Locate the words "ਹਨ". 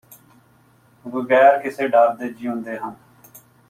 2.77-2.95